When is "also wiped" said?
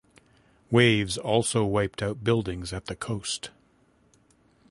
1.19-2.01